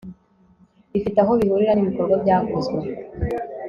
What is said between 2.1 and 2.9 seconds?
byakozwe